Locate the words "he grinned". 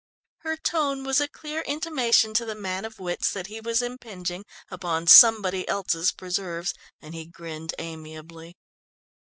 7.13-7.75